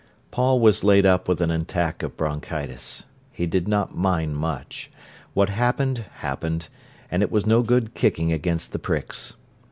[0.31, 3.03] Paul was laid up with an attack of bronchitis.
[3.31, 4.89] He did not mind much.
[5.35, 6.69] What happened happened,
[7.11, 9.35] and it was no good kicking against the pricks.